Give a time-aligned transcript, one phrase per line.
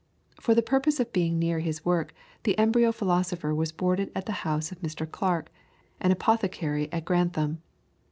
[0.39, 2.11] For the purpose of being near his work,
[2.41, 5.05] the embryo philosopher was boarded at the house of Mr.
[5.07, 5.51] Clark,
[5.99, 7.61] an apothecary at Grantham.